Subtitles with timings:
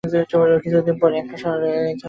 [0.63, 1.91] কিছু দিন এক শহরে থাকা।